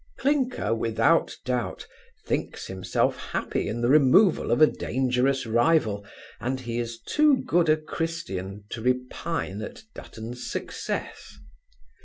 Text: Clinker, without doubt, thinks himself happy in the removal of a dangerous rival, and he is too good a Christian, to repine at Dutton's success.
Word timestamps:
Clinker, 0.17 0.73
without 0.73 1.37
doubt, 1.45 1.85
thinks 2.25 2.65
himself 2.65 3.17
happy 3.17 3.67
in 3.67 3.81
the 3.81 3.87
removal 3.87 4.49
of 4.49 4.59
a 4.59 4.65
dangerous 4.65 5.45
rival, 5.45 6.03
and 6.39 6.61
he 6.61 6.79
is 6.79 6.97
too 6.99 7.37
good 7.45 7.69
a 7.69 7.77
Christian, 7.77 8.63
to 8.71 8.81
repine 8.81 9.61
at 9.61 9.83
Dutton's 9.93 10.49
success. 10.49 11.37